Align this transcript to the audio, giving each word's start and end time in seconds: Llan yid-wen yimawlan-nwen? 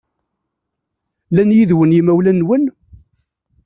Llan 1.29 1.49
yid-wen 1.55 1.95
yimawlan-nwen? 1.95 2.63